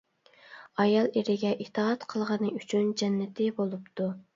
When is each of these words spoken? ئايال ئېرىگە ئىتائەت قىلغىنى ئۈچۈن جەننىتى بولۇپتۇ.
ئايال 0.83 1.11
ئېرىگە 1.21 1.53
ئىتائەت 1.67 2.09
قىلغىنى 2.15 2.53
ئۈچۈن 2.59 2.93
جەننىتى 3.05 3.57
بولۇپتۇ. 3.63 4.15